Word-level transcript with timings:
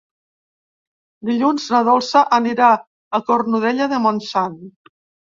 Dilluns 1.29 1.67
na 1.73 1.81
Dolça 1.87 2.23
anirà 2.37 2.71
a 3.19 3.21
Cornudella 3.29 3.89
de 3.93 4.01
Montsant. 4.07 4.57